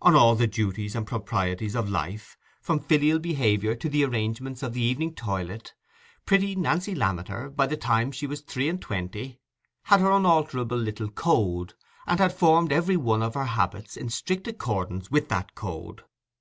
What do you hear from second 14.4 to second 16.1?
accordance with that code.